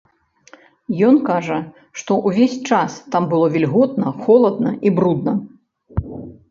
Ён 1.07 1.19
кажа, 1.27 1.57
што 2.03 2.11
ўвесь 2.25 2.57
час 2.73 2.91
там 3.17 3.23
было 3.35 3.53
вільготна, 3.59 4.07
холадна 4.25 4.71
і 4.89 4.95
брудна. 4.99 5.33